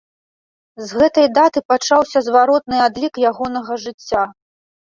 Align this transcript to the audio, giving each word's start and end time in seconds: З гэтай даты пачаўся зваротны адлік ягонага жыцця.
З 0.85 1.01
гэтай 1.01 1.27
даты 1.37 1.59
пачаўся 1.71 2.19
зваротны 2.31 2.77
адлік 2.89 3.23
ягонага 3.33 3.81
жыцця. 3.85 4.29